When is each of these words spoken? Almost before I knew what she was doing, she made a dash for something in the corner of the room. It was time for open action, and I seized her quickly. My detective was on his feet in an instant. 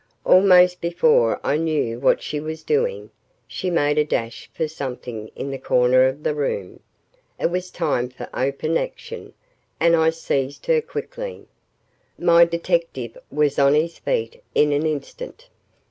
Almost 0.25 0.81
before 0.81 1.39
I 1.45 1.57
knew 1.57 1.99
what 1.99 2.23
she 2.23 2.39
was 2.39 2.63
doing, 2.63 3.11
she 3.45 3.69
made 3.69 3.99
a 3.99 4.03
dash 4.03 4.49
for 4.51 4.67
something 4.67 5.27
in 5.35 5.51
the 5.51 5.59
corner 5.59 6.05
of 6.07 6.23
the 6.23 6.33
room. 6.33 6.79
It 7.39 7.51
was 7.51 7.69
time 7.69 8.09
for 8.09 8.27
open 8.33 8.77
action, 8.79 9.35
and 9.79 9.95
I 9.95 10.09
seized 10.09 10.65
her 10.65 10.81
quickly. 10.81 11.45
My 12.17 12.45
detective 12.45 13.15
was 13.29 13.59
on 13.59 13.75
his 13.75 13.99
feet 13.99 14.41
in 14.55 14.71
an 14.71 14.87
instant. 14.87 15.49